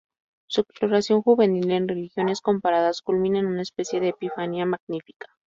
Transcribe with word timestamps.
Su 0.47 0.61
exploración 0.61 1.21
juvenil 1.21 1.69
en 1.69 1.87
religiones 1.87 2.41
comparadas 2.41 3.03
culmina 3.03 3.37
en 3.37 3.45
una 3.45 3.61
especie 3.61 3.99
de 3.99 4.07
epifanía 4.07 4.65
magnífica. 4.65 5.27